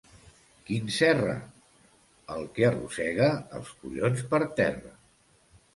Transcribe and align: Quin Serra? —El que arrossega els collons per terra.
Quin 0.69 0.87
Serra? 0.95 1.35
—El 2.37 2.49
que 2.57 2.67
arrossega 2.71 3.29
els 3.61 3.79
collons 3.85 4.29
per 4.35 4.43
terra. 4.63 4.99